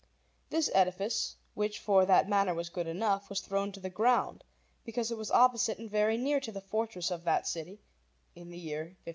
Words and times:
This 0.49 0.71
edifice, 0.73 1.35
which 1.53 1.77
for 1.77 2.07
that 2.07 2.27
manner 2.27 2.55
was 2.55 2.69
good 2.69 2.87
enough, 2.87 3.29
was 3.29 3.39
thrown 3.39 3.71
to 3.73 3.79
the 3.79 3.87
ground, 3.91 4.43
because 4.83 5.11
it 5.11 5.17
was 5.19 5.29
opposite 5.29 5.77
and 5.77 5.91
very 5.91 6.17
near 6.17 6.39
to 6.39 6.51
the 6.51 6.59
fortress 6.59 7.11
of 7.11 7.23
that 7.25 7.45
city, 7.45 7.79
in 8.33 8.49
the 8.49 8.57
year 8.57 8.95
1533. 9.05 9.09